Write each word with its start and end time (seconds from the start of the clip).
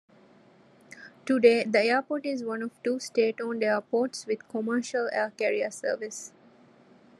Today, 1.27 1.63
the 1.63 1.79
airport 1.83 2.25
is 2.25 2.43
one 2.43 2.63
of 2.63 2.71
two 2.81 2.97
state-owned 2.99 3.61
airports 3.63 4.25
with 4.25 4.47
commercial 4.49 5.07
air 5.13 5.31
carrier 5.37 5.69
service. 5.69 6.33